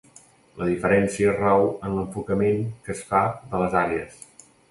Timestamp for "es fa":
2.97-3.23